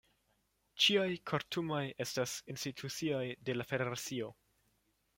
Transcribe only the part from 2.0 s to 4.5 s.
estas institucioj de la federacio.